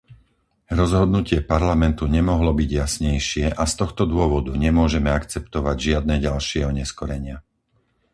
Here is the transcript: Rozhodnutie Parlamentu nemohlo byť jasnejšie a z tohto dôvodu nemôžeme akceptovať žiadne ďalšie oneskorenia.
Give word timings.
Rozhodnutie 0.81 1.37
Parlamentu 1.53 2.03
nemohlo 2.17 2.51
byť 2.59 2.69
jasnejšie 2.81 3.45
a 3.53 3.63
z 3.69 3.73
tohto 3.81 4.03
dôvodu 4.13 4.49
nemôžeme 4.65 5.09
akceptovať 5.19 5.75
žiadne 5.87 6.15
ďalšie 6.27 6.59
oneskorenia. 6.71 7.37